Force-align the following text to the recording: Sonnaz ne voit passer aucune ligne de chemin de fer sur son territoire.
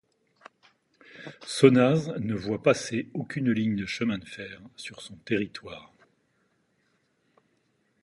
Sonnaz 1.45 2.07
ne 2.17 2.33
voit 2.33 2.63
passer 2.63 3.11
aucune 3.13 3.51
ligne 3.51 3.75
de 3.75 3.85
chemin 3.85 4.17
de 4.17 4.25
fer 4.25 4.59
sur 4.75 4.99
son 4.99 5.15
territoire. 5.17 5.93